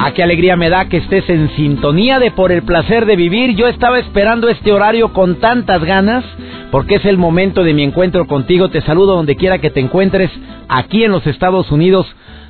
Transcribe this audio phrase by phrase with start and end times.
[0.00, 3.56] A qué alegría me da que estés en sintonía de por el placer de vivir.
[3.56, 6.24] Yo estaba esperando este horario con tantas ganas
[6.70, 8.70] porque es el momento de mi encuentro contigo.
[8.70, 10.30] Te saludo donde quiera que te encuentres
[10.68, 12.06] aquí en los Estados Unidos.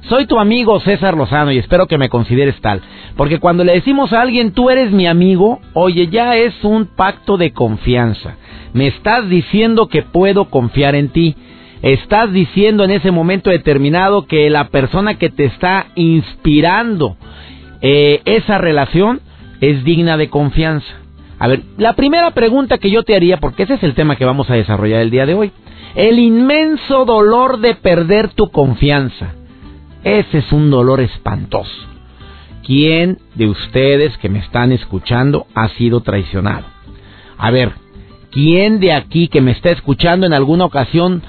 [0.09, 2.81] Soy tu amigo César Lozano y espero que me consideres tal.
[3.17, 7.37] Porque cuando le decimos a alguien tú eres mi amigo, oye, ya es un pacto
[7.37, 8.37] de confianza.
[8.73, 11.35] Me estás diciendo que puedo confiar en ti.
[11.83, 17.17] Estás diciendo en ese momento determinado que la persona que te está inspirando
[17.81, 19.21] eh, esa relación
[19.61, 20.89] es digna de confianza.
[21.39, 24.25] A ver, la primera pregunta que yo te haría, porque ese es el tema que
[24.25, 25.53] vamos a desarrollar el día de hoy,
[25.95, 29.35] el inmenso dolor de perder tu confianza.
[30.03, 31.87] Ese es un dolor espantoso.
[32.65, 36.67] ¿Quién de ustedes que me están escuchando ha sido traicionado?
[37.39, 37.73] A ver,
[38.31, 41.23] ¿quién de aquí que me está escuchando en alguna ocasión,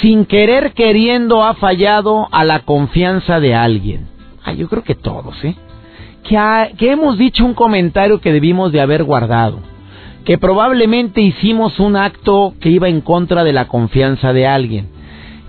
[0.00, 4.06] sin querer queriendo, ha fallado a la confianza de alguien?
[4.44, 5.56] Ah, yo creo que todos, ¿eh?
[6.28, 9.60] que, hemos dicho un comentario que debimos de haber guardado,
[10.24, 14.88] que probablemente hicimos un acto que iba en contra de la confianza de alguien,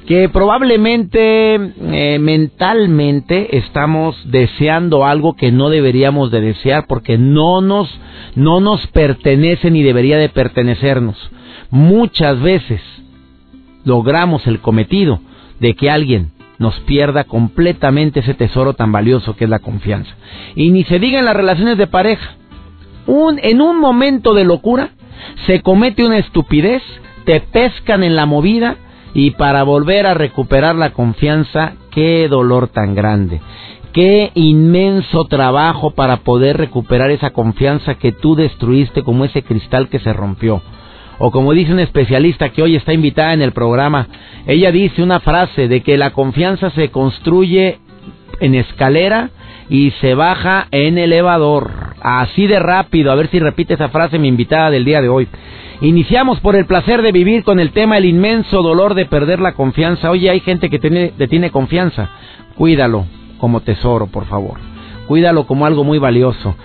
[0.07, 7.89] que probablemente eh, mentalmente estamos deseando algo que no deberíamos de desear porque no nos
[8.35, 11.17] no nos pertenece ni debería de pertenecernos.
[11.69, 12.81] Muchas veces
[13.89, 15.19] logramos el cometido
[15.59, 20.11] de que alguien nos pierda completamente ese tesoro tan valioso que es la confianza.
[20.55, 22.35] Y ni se diga en las relaciones de pareja.
[23.07, 24.91] Un, en un momento de locura
[25.47, 26.83] se comete una estupidez,
[27.25, 28.77] te pescan en la movida
[29.15, 33.41] y para volver a recuperar la confianza, qué dolor tan grande.
[33.91, 39.99] Qué inmenso trabajo para poder recuperar esa confianza que tú destruiste como ese cristal que
[39.99, 40.61] se rompió.
[41.19, 44.07] O como dice un especialista que hoy está invitada en el programa,
[44.47, 47.79] ella dice una frase de que la confianza se construye
[48.39, 49.29] en escalera
[49.69, 51.71] y se baja en elevador.
[52.01, 55.27] Así de rápido, a ver si repite esa frase mi invitada del día de hoy.
[55.81, 59.53] Iniciamos por el placer de vivir con el tema el inmenso dolor de perder la
[59.53, 60.11] confianza.
[60.11, 62.09] Oye, hay gente que tiene, tiene confianza.
[62.55, 63.05] Cuídalo
[63.39, 64.57] como tesoro, por favor.
[65.07, 66.55] Cuídalo como algo muy valioso.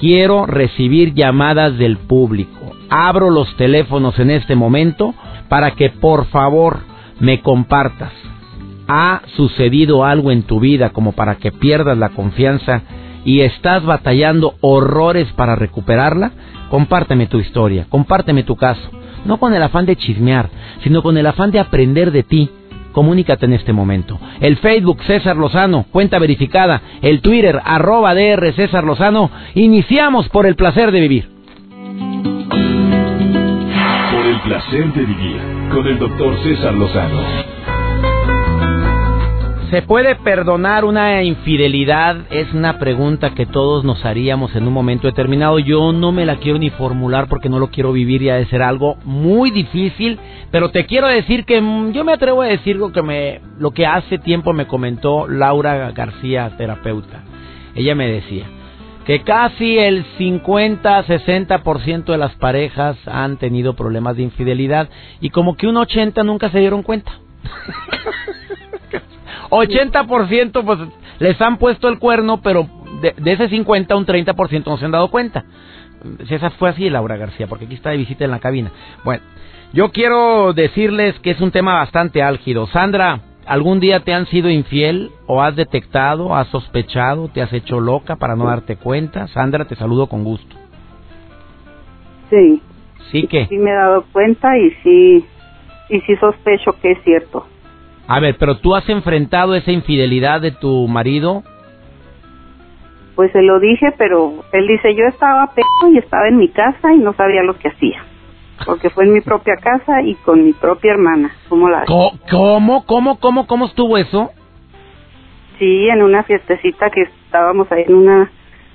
[0.00, 2.61] Quiero recibir llamadas del público
[2.92, 5.14] abro los teléfonos en este momento
[5.48, 6.80] para que por favor
[7.20, 8.12] me compartas.
[8.86, 12.82] ¿Ha sucedido algo en tu vida como para que pierdas la confianza
[13.24, 16.32] y estás batallando horrores para recuperarla?
[16.68, 18.82] Compárteme tu historia, compárteme tu caso.
[19.24, 20.50] No con el afán de chismear,
[20.82, 22.50] sino con el afán de aprender de ti.
[22.92, 24.18] Comunícate en este momento.
[24.40, 26.82] El Facebook César Lozano, cuenta verificada.
[27.00, 29.30] El Twitter arroba DR César Lozano.
[29.54, 31.32] Iniciamos por el placer de vivir
[34.26, 35.40] el placer de vivir
[35.70, 37.22] con el doctor César Lozano.
[39.70, 42.26] ¿Se puede perdonar una infidelidad?
[42.30, 45.58] Es una pregunta que todos nos haríamos en un momento determinado.
[45.58, 48.46] Yo no me la quiero ni formular porque no lo quiero vivir y ha de
[48.46, 50.18] ser algo muy difícil.
[50.50, 53.70] Pero te quiero decir que mm, yo me atrevo a decir lo que, me, lo
[53.70, 57.24] que hace tiempo me comentó Laura García, terapeuta.
[57.74, 58.44] Ella me decía,
[59.04, 64.88] que casi el 50-60% de las parejas han tenido problemas de infidelidad
[65.20, 67.12] y como que un 80 nunca se dieron cuenta.
[69.50, 70.78] 80% pues
[71.18, 72.68] les han puesto el cuerno, pero
[73.00, 75.44] de, ese 50 un 30% no se han dado cuenta.
[76.26, 78.72] Si esa fue así, Laura García, porque aquí está de visita en la cabina.
[79.04, 79.22] Bueno,
[79.72, 82.66] yo quiero decirles que es un tema bastante álgido.
[82.68, 87.80] Sandra, ¿Algún día te han sido infiel o has detectado, has sospechado, te has hecho
[87.80, 89.26] loca para no darte cuenta?
[89.28, 90.56] Sandra, te saludo con gusto.
[92.30, 92.62] Sí.
[93.10, 93.46] ¿Sí que?
[93.46, 95.26] Sí me he dado cuenta y sí,
[95.88, 97.46] y sí sospecho que es cierto.
[98.06, 101.42] A ver, pero tú has enfrentado esa infidelidad de tu marido.
[103.16, 106.94] Pues se lo dije, pero él dice, yo estaba pedo y estaba en mi casa
[106.94, 108.02] y no sabía lo que hacía
[108.64, 111.30] porque fue en mi propia casa y con mi propia hermana.
[111.48, 112.84] ¿Cómo la ¿Cómo?
[112.86, 113.18] ¿Cómo?
[113.18, 113.46] ¿Cómo?
[113.46, 114.30] ¿Cómo estuvo eso?
[115.58, 118.30] Sí, en una fiestecita que estábamos ahí en una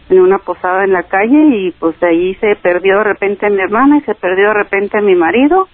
[0.09, 3.61] en una posada en la calle y pues de ahí se perdió de repente mi
[3.61, 5.67] hermana y se perdió de repente mi marido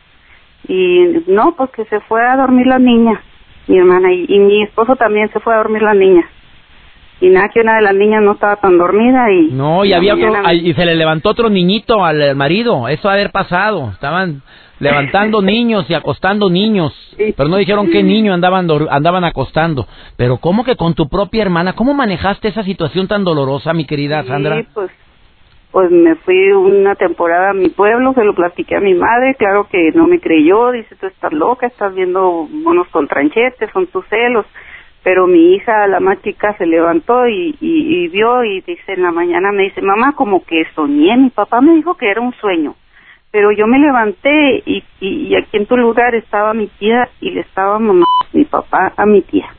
[0.68, 3.22] y no, pues que se fue a dormir la niña.
[3.68, 6.28] mi hermana, y, y mi esposo también se fue a dormir la niña
[7.22, 10.16] y nada que una de las niñas no estaba tan dormida y no y había
[10.16, 12.88] otro y se le levantó otro niñito al marido.
[12.88, 13.92] Eso haber pasado.
[13.92, 14.42] Estaban
[14.80, 16.94] levantando niños y acostando niños.
[17.18, 19.88] Pero no dijeron qué niño andaban andaban acostando.
[20.18, 24.24] Pero cómo que con tu propia hermana cómo manejaste esa situación tan dolorosa mi querida
[24.24, 24.92] Sandra sí, pues
[25.72, 29.68] pues me fui una temporada a mi pueblo, se lo platiqué a mi madre, claro
[29.72, 34.06] que no me creyó, dice, tú estás loca, estás viendo monos con tranchetes, son tus
[34.08, 34.46] celos
[35.04, 39.12] pero mi hija, la más chica, se levantó y, y, vio y dice en la
[39.12, 42.76] mañana, me dice, mamá, como que soñé, mi papá me dijo que era un sueño,
[43.30, 47.42] pero yo me levanté y, y, aquí en tu lugar estaba mi tía y le
[47.42, 49.50] estaba mamá, mi papá a mi tía.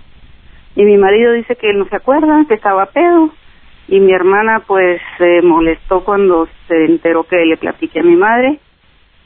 [0.77, 3.31] Y mi marido dice que él no se acuerda, que estaba pedo,
[3.87, 8.59] y mi hermana pues se molestó cuando se enteró que le platiqué a mi madre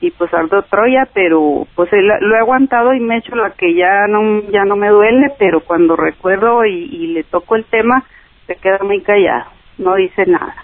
[0.00, 3.74] y pues algo Troya, pero pues lo he aguantado y me he hecho la que
[3.74, 8.04] ya no ya no me duele, pero cuando recuerdo y, le toco el tema
[8.46, 10.54] se queda muy callado, no dice nada.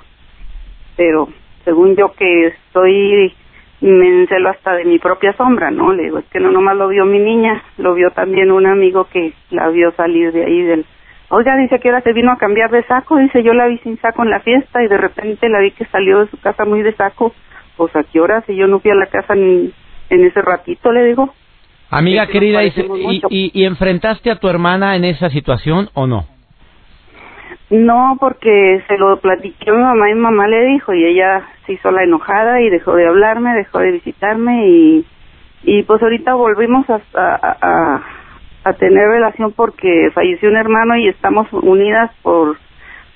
[0.97, 1.29] Pero
[1.65, 3.35] según yo que estoy
[3.81, 5.93] me encelo hasta de mi propia sombra, ¿no?
[5.93, 9.09] Le digo, es que no nomás lo vio mi niña, lo vio también un amigo
[9.13, 10.87] que la vio salir de ahí del...
[11.29, 13.99] Oiga, dice que ahora se vino a cambiar de saco, dice, yo la vi sin
[13.99, 16.83] saco en la fiesta y de repente la vi que salió de su casa muy
[16.83, 17.35] de saco
[17.77, 19.73] pues a qué hora si yo no fui a la casa en,
[20.11, 21.33] en ese ratito, le digo.
[21.91, 22.73] Amiga querida, y,
[23.29, 26.25] y, y, enfrentaste a tu hermana en esa situación o no?
[27.71, 31.43] No, porque se lo platiqué a mi mamá y mi mamá le dijo y ella
[31.67, 35.05] se hizo la enojada y dejó de hablarme, dejó de visitarme y,
[35.63, 38.03] y pues ahorita volvimos a, a,
[38.65, 42.57] a tener relación porque falleció un hermano y estamos unidas por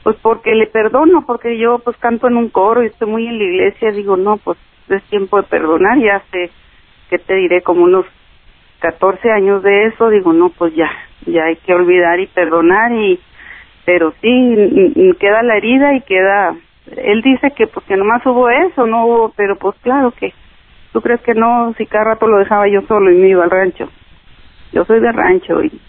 [0.02, 3.38] pues porque le perdono, porque yo pues canto en un coro y estoy muy en
[3.38, 4.58] la iglesia, digo, no, pues
[4.88, 6.50] es tiempo de perdonar, ya hace,
[7.10, 8.06] que te diré, como unos
[8.80, 10.90] 14 años de eso, digo, no, pues ya,
[11.26, 13.18] ya hay que olvidar y perdonar y,
[13.84, 16.54] pero sí, queda la herida y queda,
[16.96, 20.32] él dice que pues que nomás hubo eso, no hubo, pero pues claro que,
[20.92, 21.74] ¿tú crees que no?
[21.76, 23.88] Si cada rato lo dejaba yo solo y me iba al rancho.
[24.72, 25.80] Yo soy de rancho y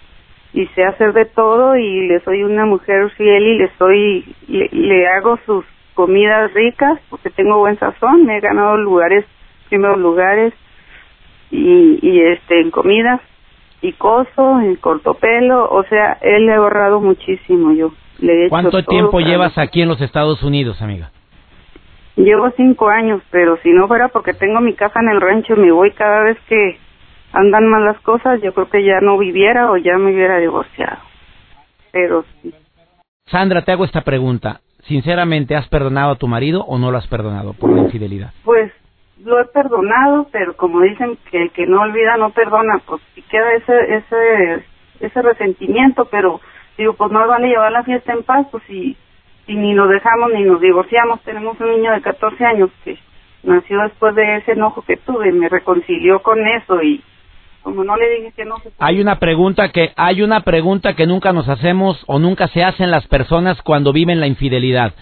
[0.54, 5.08] y sé hacer de todo y le soy una mujer fiel y le soy le,
[5.08, 9.26] hago sus comidas ricas porque tengo buen sazón me he ganado lugares
[9.70, 10.54] primeros lugares
[11.52, 13.22] y, y este en comidas
[13.82, 18.84] y coso en cortopelo o sea él le ha ahorrado muchísimo yo le he ¿Cuánto
[18.84, 21.12] tiempo llevas aquí en los Estados Unidos amiga?
[22.16, 25.72] Llevo cinco años, pero si no fuera porque tengo mi casa en el rancho, me
[25.72, 26.78] voy cada vez que
[27.34, 31.00] andan mal las cosas, yo creo que ya no viviera o ya me hubiera divorciado.
[31.92, 32.54] Pero sí.
[33.26, 34.62] Sandra, te hago esta pregunta.
[34.84, 38.34] Sinceramente, ¿has perdonado a tu marido o no lo has perdonado por la infidelidad?
[38.44, 38.72] Pues
[39.24, 43.22] lo he perdonado, pero como dicen que el que no olvida no perdona, pues si
[43.24, 44.66] queda ese ese
[45.00, 46.40] ese resentimiento, pero
[46.78, 48.96] digo, pues no vale llevar la fiesta en paz, pues si,
[49.46, 52.98] si ni nos dejamos ni nos divorciamos, tenemos un niño de 14 años que
[53.44, 57.04] nació después de ese enojo que tuve, me reconcilió con eso y
[57.62, 61.34] como no le dije que no hay una pregunta que hay una pregunta que nunca
[61.34, 64.94] nos hacemos o nunca se hacen las personas cuando viven la infidelidad.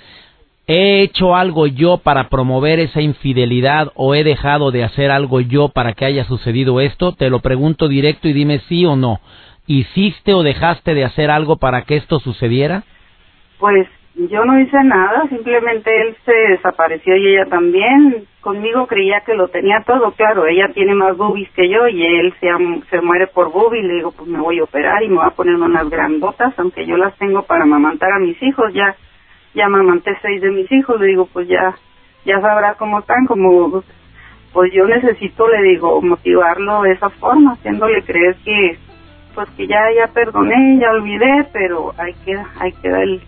[0.70, 5.70] He hecho algo yo para promover esa infidelidad o he dejado de hacer algo yo
[5.70, 9.22] para que haya sucedido esto te lo pregunto directo y dime sí o no.
[9.66, 12.84] Hiciste o dejaste de hacer algo para que esto sucediera
[13.60, 13.88] pues
[14.18, 18.26] yo no hice nada, simplemente él se desapareció y ella también.
[18.42, 22.34] Conmigo creía que lo tenía todo, claro, ella tiene más boobies que yo y él
[22.40, 22.48] se,
[22.90, 23.86] se muere por boobies.
[23.86, 26.86] Le digo, pues me voy a operar y me voy a poner unas grandotas, aunque
[26.86, 28.74] yo las tengo para amamantar a mis hijos.
[28.74, 28.96] Ya
[29.54, 31.76] ya amamanté seis de mis hijos, le digo, pues ya
[32.26, 33.84] ya sabrá cómo están, como
[34.54, 38.78] pues yo necesito, le digo, motivarlo de esa forma, haciéndole creer que
[39.36, 43.22] pues que ya ya perdoné, ya olvidé, pero hay que hay que dar el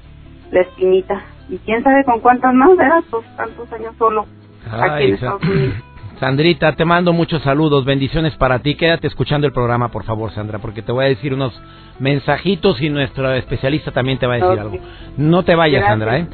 [0.51, 1.21] la espinita.
[1.49, 3.03] Y quién sabe con cuántas más, ¿verdad?
[3.09, 4.25] Pues tantos años solo
[4.71, 5.73] aquí en Estados Unidos.
[6.19, 8.75] Sandrita, te mando muchos saludos, bendiciones para ti.
[8.75, 11.59] Quédate escuchando el programa, por favor, Sandra, porque te voy a decir unos
[11.99, 14.77] mensajitos y nuestro especialista también te va a decir algo.
[15.15, 16.27] No te vayas, Sandra, ¿eh?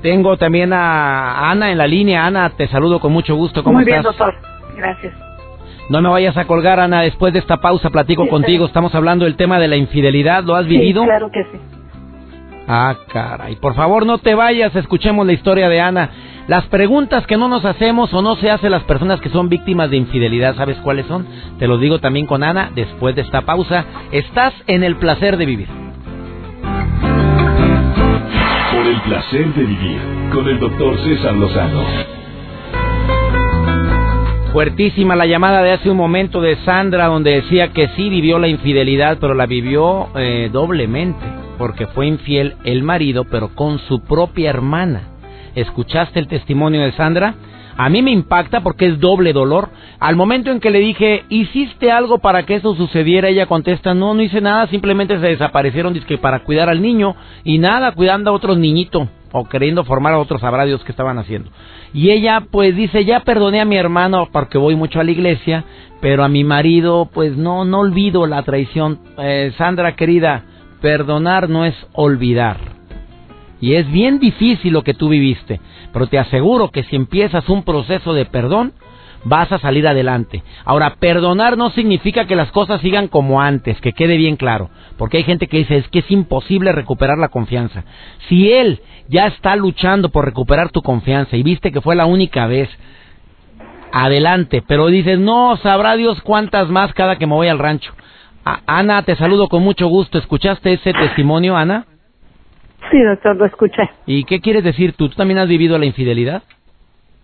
[0.00, 2.24] Tengo también a Ana en la línea.
[2.24, 3.64] Ana, te saludo con mucho gusto.
[3.64, 3.94] ¿Cómo Muy estás?
[3.94, 4.34] bien, doctor.
[4.76, 5.14] Gracias.
[5.88, 7.02] No me vayas a colgar, Ana.
[7.02, 8.66] Después de esta pausa platico contigo.
[8.66, 10.44] Estamos hablando del tema de la infidelidad.
[10.44, 11.02] ¿Lo has vivido?
[11.02, 11.58] Sí, claro que sí.
[12.68, 13.56] Ah, caray.
[13.56, 16.10] Por favor, no te vayas, escuchemos la historia de Ana.
[16.48, 19.90] Las preguntas que no nos hacemos o no se hacen las personas que son víctimas
[19.90, 21.26] de infidelidad, ¿sabes cuáles son?
[21.58, 23.84] Te lo digo también con Ana después de esta pausa.
[24.12, 25.68] Estás en el placer de vivir.
[28.72, 30.00] Por el placer de vivir
[30.32, 31.82] con el doctor César Lozano.
[34.52, 38.48] Fuertísima la llamada de hace un momento de Sandra donde decía que sí vivió la
[38.48, 41.26] infidelidad, pero la vivió eh, doblemente,
[41.58, 45.02] porque fue infiel el marido, pero con su propia hermana.
[45.54, 47.34] ¿Escuchaste el testimonio de Sandra?
[47.78, 49.68] A mí me impacta porque es doble dolor.
[50.00, 53.28] Al momento en que le dije, ¿hiciste algo para que eso sucediera?
[53.28, 57.58] Ella contesta, no, no hice nada, simplemente se desaparecieron que para cuidar al niño y
[57.58, 61.50] nada, cuidando a otros niñitos o queriendo formar a otros sabrá que estaban haciendo.
[61.92, 65.64] Y ella pues dice, ya perdoné a mi hermano porque voy mucho a la iglesia,
[66.00, 68.98] pero a mi marido pues no, no olvido la traición.
[69.18, 70.44] Eh, Sandra querida,
[70.80, 72.58] perdonar no es olvidar.
[73.60, 75.60] Y es bien difícil lo que tú viviste,
[75.92, 78.72] pero te aseguro que si empiezas un proceso de perdón,
[79.24, 80.42] vas a salir adelante.
[80.64, 85.16] Ahora, perdonar no significa que las cosas sigan como antes, que quede bien claro, porque
[85.16, 87.84] hay gente que dice es que es imposible recuperar la confianza.
[88.28, 92.46] Si él ya está luchando por recuperar tu confianza y viste que fue la única
[92.46, 92.68] vez,
[93.92, 97.92] adelante, pero dices, no, sabrá Dios cuántas más cada que me voy al rancho.
[98.66, 100.18] Ana, te saludo con mucho gusto.
[100.18, 101.84] ¿Escuchaste ese testimonio, Ana?
[102.90, 103.90] Sí, doctor, lo escuché.
[104.06, 105.08] ¿Y qué quieres decir tú?
[105.08, 106.44] ¿Tú también has vivido la infidelidad?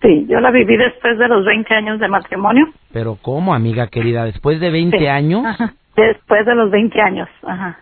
[0.00, 2.66] Sí, yo la viví después de los 20 años de matrimonio.
[2.92, 4.24] Pero ¿cómo, amiga querida?
[4.24, 5.46] ¿Después de 20 años?
[5.46, 5.74] Ajá.
[5.96, 7.78] Después de los 20 años, ajá.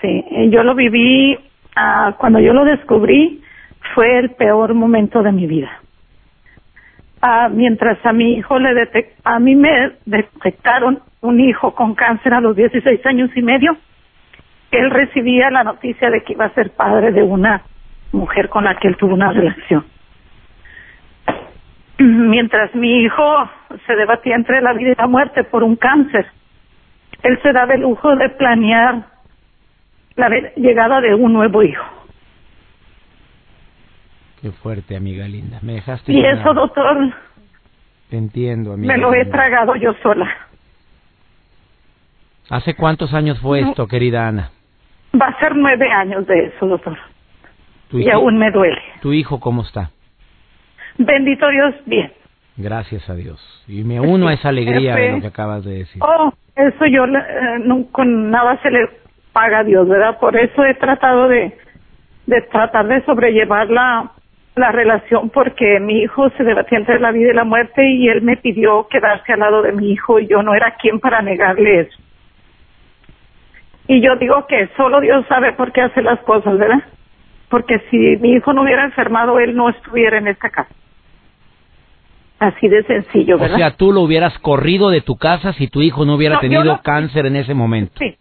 [0.00, 1.36] Sí, yo lo viví,
[1.74, 3.42] ah, cuando yo lo descubrí,
[3.94, 5.80] fue el peor momento de mi vida.
[7.50, 12.40] Mientras a mi hijo le detect, a mí me detectaron un hijo con cáncer a
[12.40, 13.76] los 16 años y medio,
[14.70, 17.62] él recibía la noticia de que iba a ser padre de una
[18.12, 19.84] mujer con la que él tuvo una relación
[21.98, 23.48] mientras mi hijo
[23.86, 26.26] se debatía entre la vida y la muerte por un cáncer,
[27.22, 29.04] él se daba el lujo de planear
[30.16, 31.84] la llegada de un nuevo hijo.
[34.46, 35.58] Qué fuerte, amiga linda.
[35.60, 36.12] Me dejaste.
[36.12, 37.12] Y eso, doctor.
[38.08, 38.94] Te entiendo, amiga.
[38.94, 40.30] Me lo he tragado yo sola.
[42.48, 44.52] ¿Hace cuántos años fue esto, querida Ana?
[45.20, 46.96] Va a ser nueve años de eso, doctor.
[47.90, 48.80] Y aún me duele.
[49.02, 49.90] ¿Tu hijo cómo está?
[50.96, 52.12] Bendito Dios, bien.
[52.56, 53.64] Gracias a Dios.
[53.66, 56.00] Y me uno a esa alegría de lo que acabas de decir.
[56.04, 58.90] Oh, eso yo eh, no, con nada se le
[59.32, 60.20] paga a Dios, ¿verdad?
[60.20, 61.58] Por eso he tratado de,
[62.26, 64.12] de tratar de sobrellevar la,
[64.56, 68.22] la relación porque mi hijo se debatía entre la vida y la muerte y él
[68.22, 71.80] me pidió quedarse al lado de mi hijo y yo no era quien para negarle
[71.80, 71.98] eso.
[73.86, 76.82] Y yo digo que solo Dios sabe por qué hace las cosas, ¿verdad?
[77.50, 80.74] Porque si mi hijo no hubiera enfermado, él no estuviera en esta casa.
[82.38, 83.56] Así de sencillo, ¿verdad?
[83.56, 86.80] O sea, tú lo hubieras corrido de tu casa si tu hijo no hubiera tenido
[86.82, 87.92] cáncer en ese momento.
[87.98, 88.16] Sí,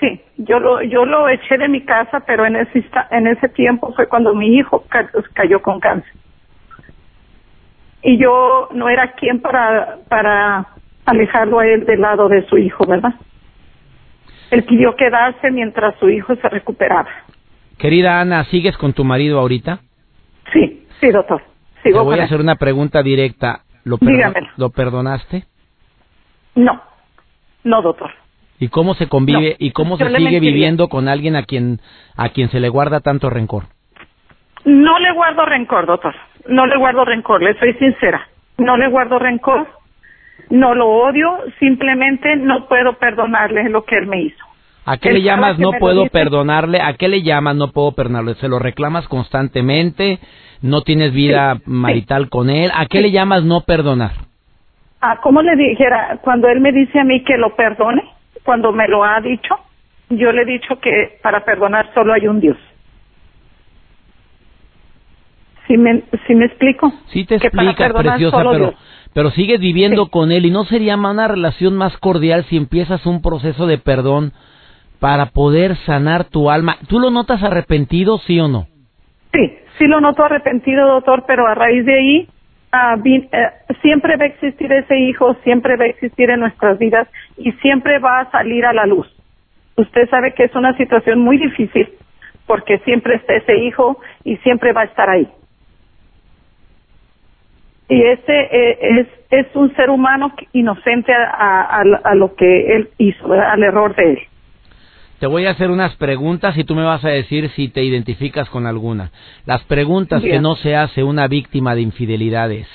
[0.00, 0.20] sí.
[0.36, 4.08] Yo lo, yo lo eché de mi casa, pero en ese, en ese tiempo fue
[4.08, 4.84] cuando mi hijo
[5.32, 6.12] cayó con cáncer.
[8.02, 10.66] Y yo no era quien para, para
[11.06, 13.14] alejarlo a él del lado de su hijo, ¿verdad?
[14.50, 17.08] Él pidió quedarse mientras su hijo se recuperaba.
[17.78, 19.80] Querida Ana, ¿sigues con tu marido ahorita?
[20.52, 21.42] Sí, sí, doctor.
[21.82, 23.60] Te voy a hacer una pregunta directa.
[23.84, 23.98] ¿Lo,
[24.56, 25.44] ¿Lo perdonaste?
[26.54, 26.80] No,
[27.64, 28.10] no, doctor.
[28.58, 31.80] ¿Y cómo se convive y cómo se sigue viviendo con alguien a quien
[32.16, 33.64] a quien se le guarda tanto rencor?
[34.64, 36.14] No le guardo rencor, doctor.
[36.48, 38.28] No le guardo rencor, le soy sincera.
[38.58, 39.66] No le guardo rencor.
[40.50, 44.44] No lo odio, simplemente no puedo perdonarle lo que él me hizo.
[44.86, 46.80] ¿A qué le llamas no puedo perdonarle?
[46.80, 48.34] ¿A qué le llamas no puedo perdonarle?
[48.34, 50.18] ¿Se lo reclamas constantemente?
[50.60, 52.70] ¿No tienes vida marital con él?
[52.74, 54.12] ¿A qué le llamas no perdonar?
[55.00, 56.18] Ah, ¿cómo le dijera?
[56.22, 58.02] Cuando él me dice a mí que lo perdone,
[58.44, 59.56] cuando me lo ha dicho,
[60.10, 62.56] yo le he dicho que para perdonar solo hay un Dios.
[65.66, 66.92] ¿Sí me, si me explico?
[67.06, 68.74] Sí te explicas, preciosa, pero,
[69.14, 73.22] pero sigues viviendo con él y no sería una relación más cordial si empiezas un
[73.22, 74.32] proceso de perdón
[75.00, 76.76] para poder sanar tu alma.
[76.88, 78.66] ¿Tú lo notas arrepentido, sí o no?
[79.32, 82.28] Sí, sí lo noto arrepentido, doctor, pero a raíz de ahí
[82.74, 83.28] ah, eh,
[83.82, 87.98] siempre va a existir ese hijo, siempre va a existir en nuestras vidas y siempre
[87.98, 89.06] va a salir a la luz.
[89.76, 91.88] Usted sabe que es una situación muy difícil
[92.46, 95.28] porque siempre está ese hijo y siempre va a estar ahí.
[97.88, 103.62] Y ese eh, es, es un ser humano inocente a lo que él hizo, al
[103.62, 104.18] error de él.
[105.24, 108.46] Te voy a hacer unas preguntas y tú me vas a decir si te identificas
[108.50, 109.10] con alguna.
[109.46, 112.68] Las preguntas que no se hace una víctima de infidelidades.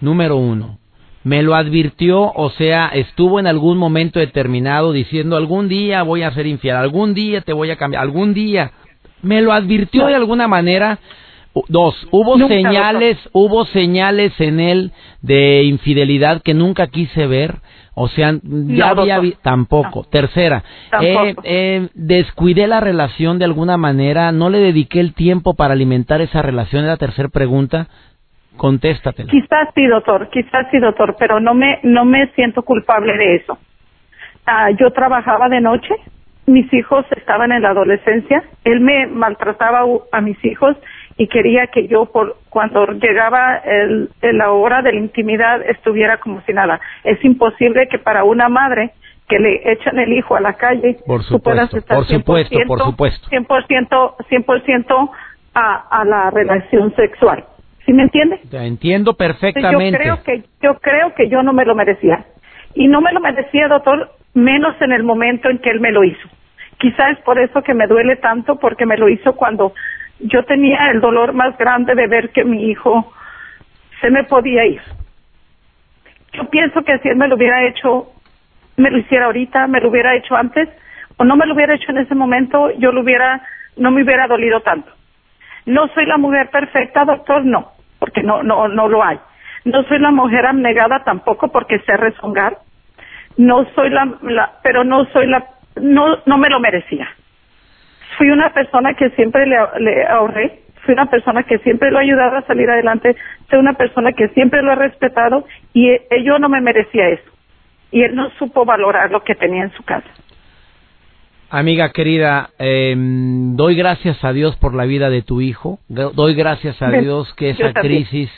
[0.00, 0.80] Número uno,
[1.22, 2.32] ¿me lo advirtió?
[2.34, 7.14] O sea, ¿estuvo en algún momento determinado diciendo algún día voy a ser infiel, algún
[7.14, 8.72] día te voy a cambiar, algún día?
[9.22, 10.98] ¿Me lo advirtió de alguna manera?
[11.68, 14.92] Dos, hubo señales, hubo señales en él
[15.22, 17.56] de infidelidad que nunca quise ver.
[17.94, 20.04] O sea, ya había tampoco.
[20.10, 20.64] Tercera,
[21.00, 26.20] eh, eh, descuidé la relación de alguna manera, no le dediqué el tiempo para alimentar
[26.20, 26.86] esa relación.
[26.86, 27.86] La tercera pregunta.
[28.56, 29.24] Contéstate.
[29.26, 33.58] Quizás sí, doctor, quizás sí, doctor, pero no me no me siento culpable de eso.
[34.46, 35.92] Ah, yo trabajaba de noche,
[36.46, 39.80] mis hijos estaban en la adolescencia, él me maltrataba
[40.12, 40.76] a mis hijos
[41.16, 46.40] y quería que yo por cuando llegaba el, la hora de la intimidad estuviera como
[46.42, 46.80] si nada.
[47.04, 48.92] Es imposible que para una madre
[49.28, 54.16] que le echan el hijo a la calle, por supuesto, por supuesto, por supuesto, 100%,
[54.28, 55.10] 100%
[55.54, 57.44] a, a la relación sexual.
[57.86, 58.40] ¿Sí me entiende?
[58.52, 59.98] Entiendo perfectamente.
[59.98, 62.24] Yo creo que yo creo que yo no me lo merecía.
[62.74, 66.02] Y no me lo merecía, doctor, menos en el momento en que él me lo
[66.02, 66.28] hizo.
[66.78, 69.74] Quizás es por eso que me duele tanto porque me lo hizo cuando
[70.24, 73.12] yo tenía el dolor más grande de ver que mi hijo
[74.00, 74.80] se me podía ir.
[76.32, 78.10] Yo pienso que si él me lo hubiera hecho,
[78.76, 80.68] me lo hiciera ahorita, me lo hubiera hecho antes,
[81.18, 83.42] o no me lo hubiera hecho en ese momento, yo lo hubiera,
[83.76, 84.90] no me hubiera dolido tanto.
[85.66, 89.18] No soy la mujer perfecta, doctor, no, porque no, no, no lo hay.
[89.66, 92.58] No soy la mujer abnegada tampoco porque sé rezongar.
[93.36, 95.44] No soy la, la pero no soy la,
[95.76, 97.08] no, no me lo merecía
[98.16, 102.36] fui una persona que siempre le, ahorré, fui una persona que siempre lo ha ayudado
[102.36, 103.16] a salir adelante,
[103.50, 107.30] soy una persona que siempre lo ha respetado y e, yo no me merecía eso.
[107.90, 110.08] Y él no supo valorar lo que tenía en su casa.
[111.50, 116.80] Amiga querida, em, doy gracias a Dios por la vida de tu hijo, doy gracias
[116.82, 118.30] a Dios que esa crisis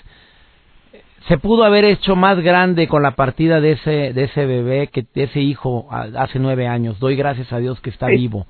[1.28, 5.04] se pudo haber hecho más grande con la partida de ese de ese bebé que
[5.14, 7.00] de ese hijo hace nueve años.
[7.00, 8.46] Doy gracias a Dios que está vivo.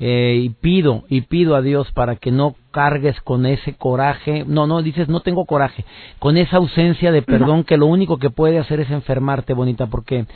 [0.00, 4.66] Eh, y pido y pido a Dios para que no cargues con ese coraje, no,
[4.66, 5.84] no, dices no tengo coraje,
[6.18, 10.26] con esa ausencia de perdón que lo único que puede hacer es enfermarte, bonita, porque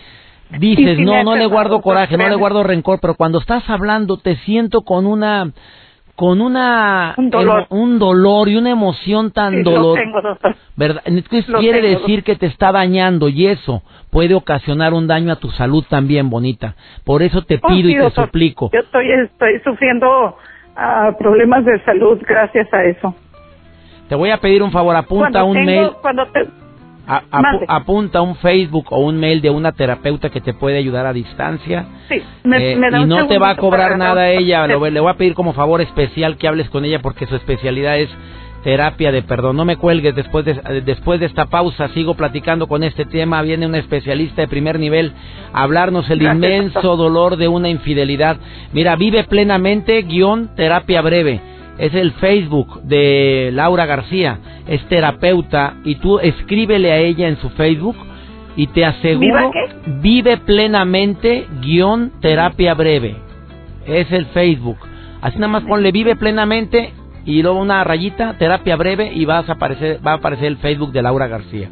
[0.60, 4.36] dices, no, no le guardo coraje, no le guardo rencor, pero cuando estás hablando te
[4.36, 5.52] siento con una
[6.18, 10.56] con una un dolor, un dolor y una emoción tan dolorosa.
[10.74, 11.04] ¿Verdad?
[11.60, 15.84] quiere decir que te está dañando y eso puede ocasionar un daño a tu salud
[15.88, 16.74] también, bonita.
[17.04, 18.68] Por eso te oh, pido y te suplico.
[18.72, 20.36] Yo estoy, estoy sufriendo
[20.74, 23.14] ah, problemas de salud gracias a eso.
[24.08, 25.90] Te voy a pedir un favor, apunta un mail.
[26.02, 26.48] Cuando te,
[27.08, 31.86] apunta un Facebook o un mail de una terapeuta que te puede ayudar a distancia.
[32.08, 34.66] Sí, me, eh, y no te va a cobrar nada ella.
[34.66, 38.10] le voy a pedir como favor especial que hables con ella porque su especialidad es
[38.62, 39.56] terapia de perdón.
[39.56, 41.88] No me cuelgues después de, después de esta pausa.
[41.88, 43.40] Sigo platicando con este tema.
[43.42, 45.12] Viene una especialista de primer nivel
[45.52, 48.36] a hablarnos el inmenso dolor de una infidelidad.
[48.72, 51.40] Mira, vive plenamente guion terapia breve
[51.78, 57.50] es el Facebook de Laura García, es terapeuta y tú escríbele a ella en su
[57.50, 57.96] Facebook
[58.56, 59.52] y te aseguro
[60.02, 63.16] vive plenamente guion terapia breve.
[63.86, 64.78] Es el Facebook.
[65.22, 66.92] Así nada más ponle vive plenamente
[67.24, 70.92] y luego una rayita terapia breve y vas a aparecer, va a aparecer el Facebook
[70.92, 71.70] de Laura García.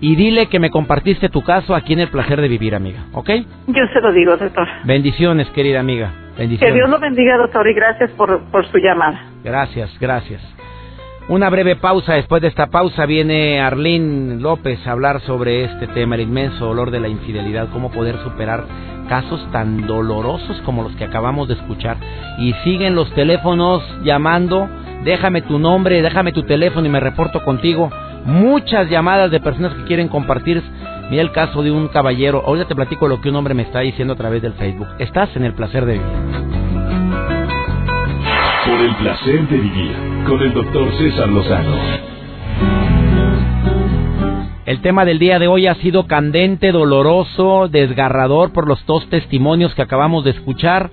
[0.00, 3.30] Y dile que me compartiste tu caso aquí en el placer de vivir, amiga, ¿ok?
[3.68, 4.66] Yo se lo digo, doctor.
[4.84, 6.12] Bendiciones, querida amiga.
[6.36, 9.20] Que Dios lo bendiga, doctor, y gracias por, por su llamada.
[9.44, 10.40] Gracias, gracias.
[11.28, 12.14] Una breve pausa.
[12.14, 16.90] Después de esta pausa viene Arlene López a hablar sobre este tema, el inmenso dolor
[16.90, 18.64] de la infidelidad, cómo poder superar
[19.08, 21.96] casos tan dolorosos como los que acabamos de escuchar.
[22.38, 24.68] Y siguen los teléfonos llamando.
[25.04, 27.90] Déjame tu nombre, déjame tu teléfono y me reporto contigo.
[28.24, 30.62] Muchas llamadas de personas que quieren compartir
[31.12, 32.42] Mira el caso de un caballero.
[32.46, 34.88] Ahorita te platico lo que un hombre me está diciendo a través del Facebook.
[34.98, 36.10] Estás en el placer de vivir.
[38.64, 39.92] Por el placer de vivir
[40.26, 41.76] con el doctor César Lozano.
[44.64, 49.74] El tema del día de hoy ha sido candente, doloroso, desgarrador por los dos testimonios
[49.74, 50.88] que acabamos de escuchar.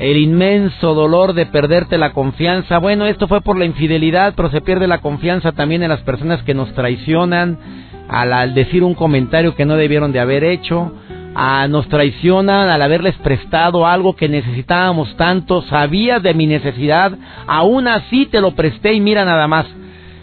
[0.00, 2.78] El inmenso dolor de perderte la confianza.
[2.78, 6.42] Bueno, esto fue por la infidelidad, pero se pierde la confianza también en las personas
[6.42, 10.92] que nos traicionan al, decir un comentario que no debieron de haber hecho,
[11.34, 17.12] a, nos traicionan al haberles prestado algo que necesitábamos tanto, sabías de mi necesidad,
[17.46, 19.66] aún así te lo presté y mira nada más.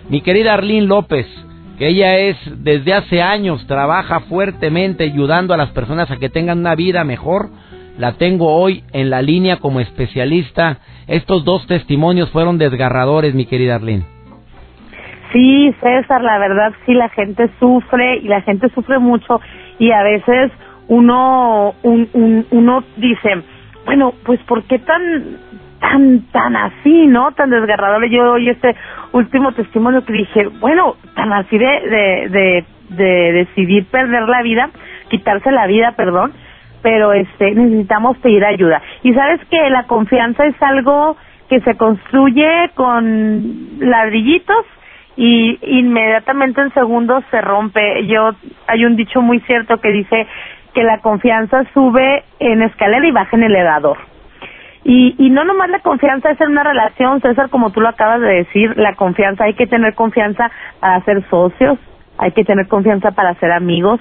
[0.10, 1.28] Mi querida Arlene López,
[1.78, 6.60] que ella es desde hace años, trabaja fuertemente ayudando a las personas a que tengan
[6.60, 7.50] una vida mejor,
[7.98, 10.80] la tengo hoy en la línea como especialista.
[11.08, 14.15] Estos dos testimonios fueron desgarradores, mi querida Arlene.
[15.32, 19.42] Sí, César, la verdad sí la gente sufre y la gente sufre mucho
[19.80, 20.52] y a veces
[20.88, 23.42] uno un, uno dice,
[23.86, 25.38] bueno, pues ¿por qué tan
[25.80, 27.32] tan, tan así, ¿no?
[27.34, 28.06] Tan desgarrador.
[28.10, 28.76] Yo oí este
[29.12, 34.70] último testimonio que dije, bueno, tan así de, de, de, de decidir perder la vida,
[35.10, 36.34] quitarse la vida, perdón,
[36.82, 38.82] pero este necesitamos pedir ayuda.
[39.04, 41.18] Y sabes que la confianza es algo
[41.50, 44.66] que se construye con ladrillitos
[45.16, 48.06] y inmediatamente en segundos se rompe.
[48.08, 48.32] Yo
[48.68, 50.28] hay un dicho muy cierto que dice
[50.74, 53.98] que la confianza sube en escalera y baja en elevador.
[54.84, 58.22] Y, y no nomás la confianza es en una relación, César, como tú lo acabas
[58.22, 61.80] de decir, la confianza, hay que tener confianza para ser socios,
[62.18, 64.00] hay que tener confianza para ser amigos,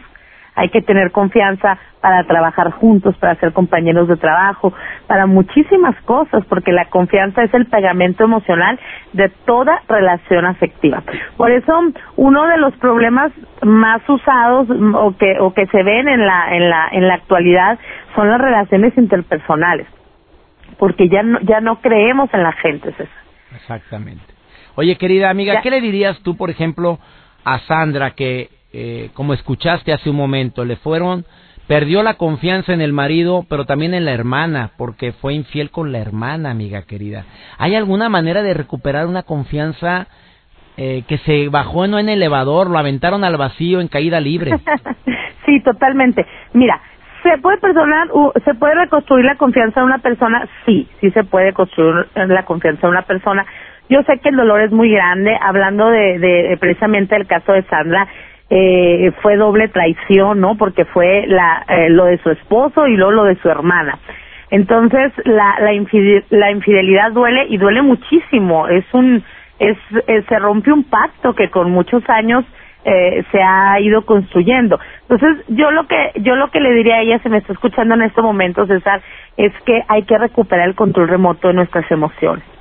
[0.54, 4.72] hay que tener confianza para trabajar juntos, para ser compañeros de trabajo,
[5.06, 8.78] para muchísimas cosas, porque la confianza es el pegamento emocional
[9.12, 11.02] de toda relación afectiva.
[11.36, 11.72] Por eso,
[12.16, 16.70] uno de los problemas más usados o que, o que se ven en la, en
[16.70, 17.78] la, en la actualidad
[18.14, 19.86] son las relaciones interpersonales,
[20.78, 23.24] porque ya no, ya no creemos en la gente, César.
[23.54, 24.22] Exactamente.
[24.76, 26.98] Oye, querida amiga, ¿qué le dirías tú, por ejemplo,
[27.44, 31.24] a Sandra que eh, como escuchaste hace un momento, le fueron,
[31.68, 35.92] perdió la confianza en el marido, pero también en la hermana, porque fue infiel con
[35.92, 37.24] la hermana, amiga querida.
[37.56, 40.08] ¿Hay alguna manera de recuperar una confianza
[40.76, 44.58] eh, que se bajó no en elevador, lo aventaron al vacío en caída libre?
[45.46, 46.26] sí, totalmente.
[46.52, 46.80] Mira,
[47.22, 48.08] ¿Se puede perdonar,
[48.44, 50.46] se puede reconstruir la confianza de una persona?
[50.66, 53.46] Sí, sí se puede construir la confianza de una persona.
[53.88, 57.62] Yo sé que el dolor es muy grande, hablando de, de precisamente el caso de
[57.62, 58.06] Sandra,
[58.50, 60.56] eh, fue doble traición, ¿no?
[60.56, 63.98] Porque fue la, eh, lo de su esposo y luego lo de su hermana.
[64.50, 68.68] Entonces, la, la, infidelidad duele y duele muchísimo.
[68.68, 69.24] Es un,
[69.58, 69.76] es,
[70.28, 72.44] se rompe un pacto que con muchos años
[72.84, 74.78] eh, se ha ido construyendo.
[75.08, 77.94] Entonces, yo lo que, yo lo que le diría a ella, se me está escuchando
[77.94, 79.00] en este momento, César,
[79.36, 82.53] es que hay que recuperar el control remoto de nuestras emociones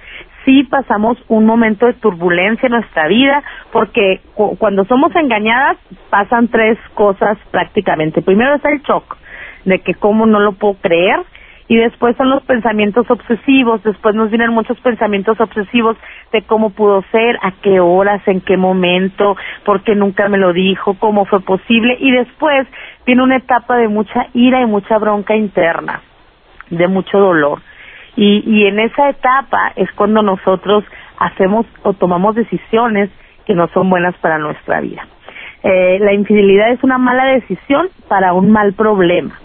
[0.45, 4.21] sí pasamos un momento de turbulencia en nuestra vida, porque
[4.57, 5.77] cuando somos engañadas
[6.09, 8.21] pasan tres cosas prácticamente.
[8.21, 9.17] Primero es el shock
[9.65, 11.19] de que cómo no lo puedo creer,
[11.67, 15.95] y después son los pensamientos obsesivos, después nos vienen muchos pensamientos obsesivos
[16.31, 20.51] de cómo pudo ser, a qué horas, en qué momento, por qué nunca me lo
[20.51, 22.67] dijo, cómo fue posible, y después
[23.05, 26.01] viene una etapa de mucha ira y mucha bronca interna,
[26.69, 27.61] de mucho dolor.
[28.15, 30.83] Y, y en esa etapa es cuando nosotros
[31.17, 33.09] hacemos o tomamos decisiones
[33.45, 35.07] que no son buenas para nuestra vida.
[35.63, 39.39] Eh, la infidelidad es una mala decisión para un mal problema.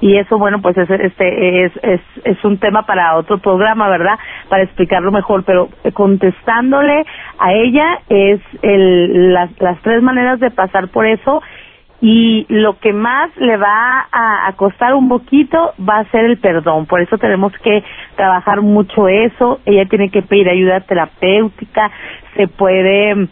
[0.00, 4.18] Y eso, bueno, pues es, este, es, es, es un tema para otro programa, ¿verdad?
[4.48, 7.04] Para explicarlo mejor, pero contestándole
[7.38, 11.42] a ella es el, las, las tres maneras de pasar por eso
[12.00, 16.86] y lo que más le va a, costar un poquito va a ser el perdón.
[16.86, 17.84] Por eso tenemos que
[18.16, 19.60] trabajar mucho eso.
[19.66, 21.90] Ella tiene que pedir ayuda terapéutica,
[22.36, 23.28] se puede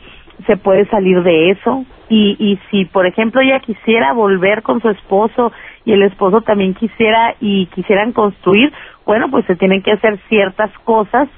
[0.47, 4.89] se puede salir de eso y y si por ejemplo ella quisiera volver con su
[4.89, 5.53] esposo
[5.85, 8.73] y el esposo también quisiera y quisieran construir,
[9.05, 11.29] bueno, pues se tienen que hacer ciertas cosas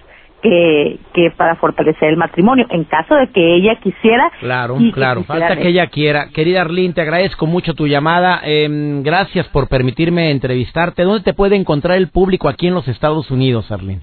[0.42, 4.30] que, que para fortalecer el matrimonio, en caso de que ella quisiera.
[4.40, 6.28] Claro, claro, falta que ella quiera.
[6.34, 8.40] Querida Arlene, te agradezco mucho tu llamada.
[8.44, 8.68] Eh,
[9.02, 11.02] gracias por permitirme entrevistarte.
[11.02, 14.02] ¿Dónde te puede encontrar el público aquí en los Estados Unidos, Arlene?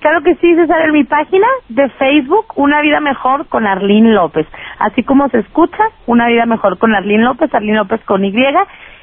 [0.00, 4.46] Claro que sí, César, en mi página de Facebook, Una Vida Mejor con Arlene López.
[4.78, 8.32] Así como se escucha, Una Vida Mejor con Arlene López, Arlene López con Y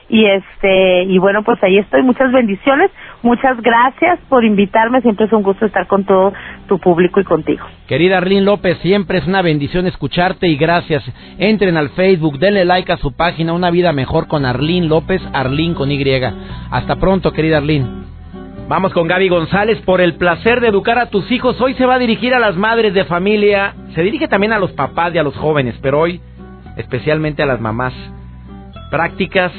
[0.08, 2.92] y este y bueno pues ahí estoy muchas bendiciones
[3.26, 5.02] muchas gracias por invitarme.
[5.02, 6.32] Siempre es un gusto estar con todo
[6.68, 7.66] tu público y contigo.
[7.88, 11.04] Querida Arlene López siempre es una bendición escucharte y gracias.
[11.38, 15.74] Entren al Facebook denle like a su página una vida mejor con Arlene López Arlene
[15.74, 16.06] con Y.
[16.72, 18.06] Hasta pronto querida Arlene.
[18.68, 21.60] Vamos con Gaby González por el placer de educar a tus hijos.
[21.62, 24.72] Hoy se va a dirigir a las madres de familia, se dirige también a los
[24.72, 26.20] papás y a los jóvenes, pero hoy
[26.78, 27.94] especialmente a las mamás.
[28.90, 29.52] Prácticas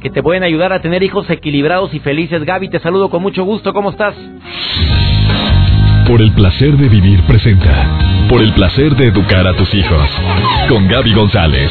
[0.00, 2.44] que te pueden ayudar a tener hijos equilibrados y felices.
[2.44, 3.72] Gaby, te saludo con mucho gusto.
[3.72, 4.14] ¿Cómo estás?
[6.06, 8.26] Por el placer de vivir presenta.
[8.28, 10.10] Por el placer de educar a tus hijos.
[10.68, 11.70] Con Gaby González.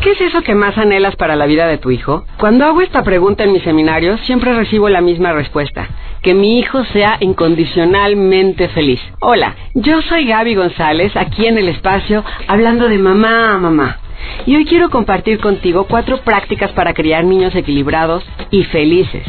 [0.00, 2.24] ¿Qué es eso que más anhelas para la vida de tu hijo?
[2.38, 5.88] Cuando hago esta pregunta en mis seminarios, siempre recibo la misma respuesta.
[6.22, 9.00] Que mi hijo sea incondicionalmente feliz.
[9.20, 13.98] Hola, yo soy Gaby González, aquí en el espacio, hablando de mamá a mamá.
[14.46, 19.24] Y hoy quiero compartir contigo cuatro prácticas para criar niños equilibrados y felices.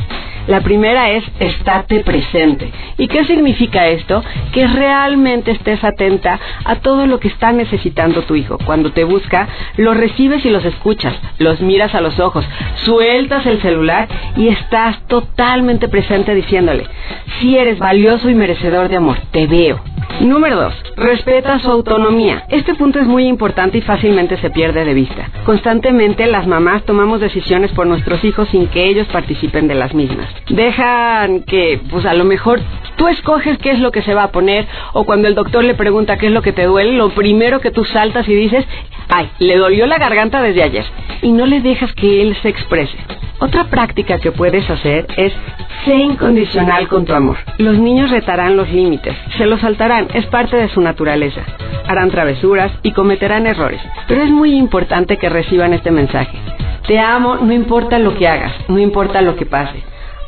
[0.48, 2.70] La primera es estate presente.
[2.98, 4.24] ¿Y qué significa esto?
[4.52, 8.58] Que realmente estés atenta a todo lo que está necesitando tu hijo.
[8.66, 12.46] Cuando te busca, los recibes y los escuchas, los miras a los ojos,
[12.84, 16.88] sueltas el celular y estás totalmente presente diciéndole,
[17.40, 19.82] si eres valioso y merecedor de amor, te veo.
[20.20, 20.74] Número 2.
[20.98, 22.46] Respeta su autonomía.
[22.50, 25.30] Este punto es muy importante y fácilmente se pierde de vista.
[25.46, 30.33] Constantemente las mamás tomamos decisiones por nuestros hijos sin que ellos participen de las mismas.
[30.50, 32.60] Dejan que, pues a lo mejor
[32.96, 35.74] tú escoges qué es lo que se va a poner o cuando el doctor le
[35.74, 38.66] pregunta qué es lo que te duele, lo primero que tú saltas y dices,
[39.10, 40.86] ay, le dolió la garganta desde ayer.
[41.22, 42.98] Y no le dejas que él se exprese.
[43.40, 45.34] Otra práctica que puedes hacer es
[45.86, 47.38] sé incondicional con tu amor.
[47.58, 51.42] Los niños retarán los límites, se los saltarán, es parte de su naturaleza.
[51.88, 53.82] Harán travesuras y cometerán errores.
[54.08, 56.38] Pero es muy importante que reciban este mensaje.
[56.88, 59.84] Te amo, no importa lo que hagas, no importa lo que pase.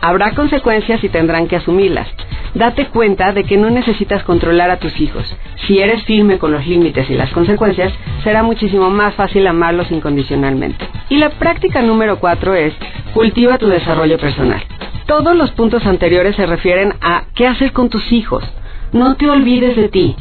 [0.05, 2.07] Habrá consecuencias y tendrán que asumirlas.
[2.53, 5.25] Date cuenta de que no necesitas controlar a tus hijos.
[5.65, 7.91] Si eres firme con los límites y las consecuencias,
[8.23, 10.87] será muchísimo más fácil amarlos incondicionalmente.
[11.09, 12.75] Y la práctica número cuatro es
[13.15, 14.63] cultiva tu desarrollo personal.
[15.07, 18.43] Todos los puntos anteriores se refieren a qué hacer con tus hijos.
[18.91, 20.15] No te olvides de ti.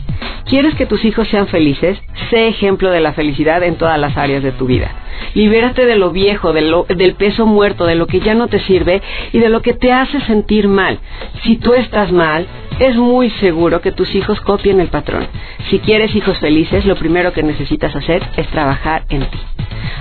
[0.47, 1.99] ¿Quieres que tus hijos sean felices?
[2.31, 4.91] Sé ejemplo de la felicidad en todas las áreas de tu vida.
[5.35, 9.01] Libérate de lo viejo, del peso muerto, de lo que ya no te sirve
[9.33, 10.99] y de lo que te hace sentir mal.
[11.43, 12.47] Si tú estás mal,
[12.79, 15.27] es muy seguro que tus hijos copien el patrón.
[15.71, 19.39] Si quieres hijos felices, lo primero que necesitas hacer es trabajar en ti.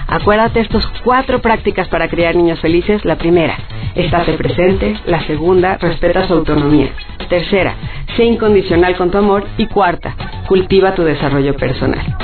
[0.07, 3.05] Acuérdate estas cuatro prácticas para criar niños felices.
[3.05, 3.57] La primera,
[3.95, 4.95] estate presente.
[5.05, 6.89] La segunda, respeta su autonomía.
[7.29, 7.75] Tercera,
[8.15, 9.45] sé incondicional con tu amor.
[9.57, 10.15] Y cuarta,
[10.47, 12.17] cultiva tu desarrollo personal.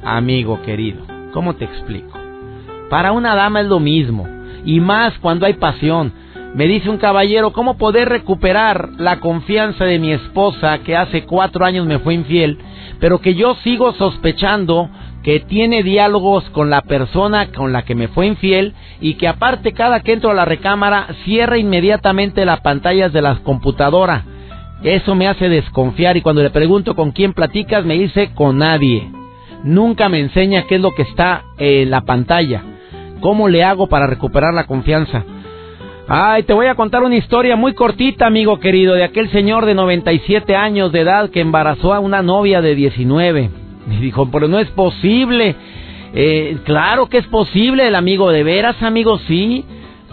[0.03, 2.19] Amigo querido, ¿cómo te explico?
[2.89, 4.27] Para una dama es lo mismo.
[4.63, 6.11] Y más cuando hay pasión.
[6.55, 11.65] Me dice un caballero, ¿cómo poder recuperar la confianza de mi esposa que hace cuatro
[11.65, 12.57] años me fue infiel,
[13.01, 14.89] pero que yo sigo sospechando
[15.25, 19.73] que tiene diálogos con la persona con la que me fue infiel y que aparte
[19.73, 24.23] cada que entro a la recámara cierra inmediatamente las pantallas de la computadora.
[24.83, 29.09] Eso me hace desconfiar y cuando le pregunto con quién platicas me dice con nadie.
[29.63, 32.61] Nunca me enseña qué es lo que está en la pantalla.
[33.19, 35.23] ¿Cómo le hago para recuperar la confianza?
[36.07, 39.73] Ay, te voy a contar una historia muy cortita, amigo querido, de aquel señor de
[39.73, 44.59] 97 años de edad que embarazó a una novia de 19 me dijo, pero no
[44.59, 45.55] es posible.
[46.13, 49.65] Eh, claro que es posible, el amigo, ¿de veras, amigo, sí?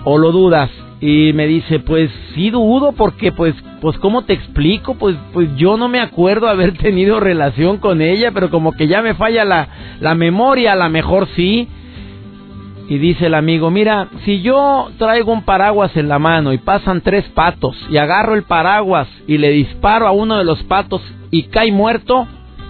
[0.05, 0.71] ¿O lo dudas?
[1.01, 5.77] Y me dice, pues sí dudo porque pues pues cómo te explico, pues pues yo
[5.77, 9.69] no me acuerdo haber tenido relación con ella, pero como que ya me falla la
[10.01, 11.69] la memoria, a lo mejor sí.
[12.89, 17.01] Y dice el amigo, mira, si yo traigo un paraguas en la mano y pasan
[17.01, 21.45] tres patos y agarro el paraguas y le disparo a uno de los patos y
[21.45, 22.27] cae muerto,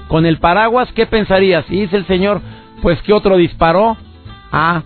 [0.08, 1.64] con el paraguas, ¿qué pensarías?
[1.70, 2.40] Y dice el señor,
[2.82, 3.96] pues que otro disparó.
[4.50, 4.82] Ah,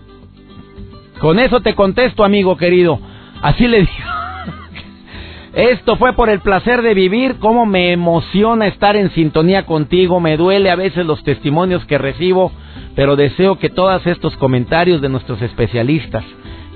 [1.18, 3.00] con eso te contesto, amigo querido.
[3.42, 3.90] Así le digo.
[5.54, 10.36] Esto fue por el placer de vivir, cómo me emociona estar en sintonía contigo, me
[10.36, 12.52] duele a veces los testimonios que recibo,
[12.94, 16.24] pero deseo que todos estos comentarios de nuestros especialistas,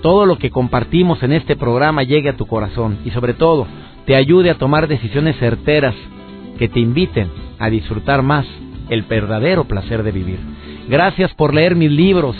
[0.00, 3.66] todo lo que compartimos en este programa llegue a tu corazón y sobre todo
[4.06, 5.94] te ayude a tomar decisiones certeras
[6.58, 7.28] que te inviten
[7.60, 8.46] a disfrutar más
[8.88, 10.40] el verdadero placer de vivir.
[10.88, 12.34] Gracias por leer mis libros.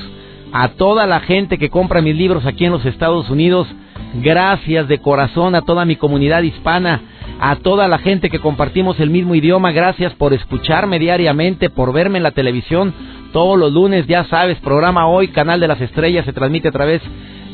[0.52, 3.68] A toda la gente que compra mis libros aquí en los Estados Unidos,
[4.14, 7.00] Gracias de corazón a toda mi comunidad hispana,
[7.38, 9.70] a toda la gente que compartimos el mismo idioma.
[9.70, 12.92] Gracias por escucharme diariamente, por verme en la televisión
[13.32, 14.08] todos los lunes.
[14.08, 17.00] Ya sabes, programa hoy, Canal de las Estrellas, se transmite a través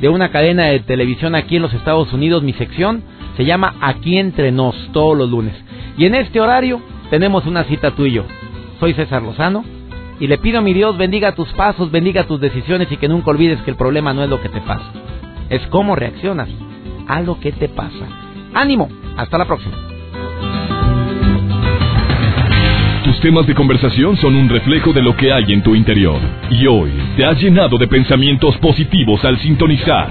[0.01, 2.43] de una cadena de televisión aquí en los Estados Unidos.
[2.43, 3.03] Mi sección
[3.37, 5.55] se llama Aquí entre nos, todos los lunes.
[5.99, 8.25] Y en este horario tenemos una cita tú y yo.
[8.81, 9.65] Soy César Lozano
[10.21, 13.31] y le pido a mi Dios bendiga tus pasos, bendiga tus decisiones y que nunca
[13.31, 14.93] olvides que el problema no es lo que te pasa
[15.49, 16.49] es cómo reaccionas
[17.09, 18.07] a lo que te pasa.
[18.55, 19.75] Ánimo, hasta la próxima.
[23.05, 26.21] Tus temas de conversación son un reflejo de lo que hay en tu interior.
[26.51, 30.11] Y hoy te has llenado de pensamientos positivos al sintonizar.